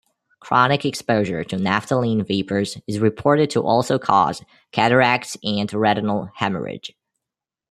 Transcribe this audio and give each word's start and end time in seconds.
Chronic 0.39 0.83
exposure 0.83 1.43
to 1.43 1.57
naphthalene 1.57 2.25
vapors 2.25 2.75
is 2.87 2.97
reported 2.99 3.51
to 3.51 3.61
also 3.61 3.99
cause 3.99 4.41
cataracts 4.71 5.37
and 5.43 5.71
retinal 5.75 6.31
hemorrhage. 6.33 6.95